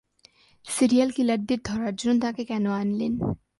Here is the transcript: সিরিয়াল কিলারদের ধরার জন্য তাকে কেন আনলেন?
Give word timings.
সিরিয়াল 0.65 1.09
কিলারদের 1.11 1.59
ধরার 1.65 1.93
জন্য 1.95 2.17
তাকে 2.21 2.43
কেন 2.45 2.65
আনলেন? 2.71 3.13